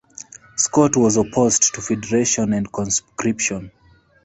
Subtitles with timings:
[0.55, 3.71] Scott was opposed to federation and conscription.